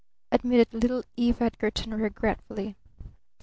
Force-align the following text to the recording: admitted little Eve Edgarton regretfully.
admitted 0.31 0.73
little 0.73 1.03
Eve 1.15 1.43
Edgarton 1.43 1.93
regretfully. 1.93 2.75